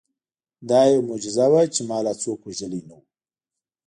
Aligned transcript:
دا 0.69 0.81
یوه 0.91 1.05
معجزه 1.07 1.45
وه 1.51 1.61
چې 1.73 1.81
ما 1.89 1.97
لا 2.05 2.13
څوک 2.23 2.39
وژلي 2.43 2.81
نه 2.87 2.93
وو 2.99 3.05